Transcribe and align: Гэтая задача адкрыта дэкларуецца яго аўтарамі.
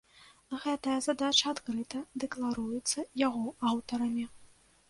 Гэтая 0.63 0.95
задача 1.07 1.45
адкрыта 1.51 2.01
дэкларуецца 2.23 3.07
яго 3.27 3.45
аўтарамі. 3.75 4.25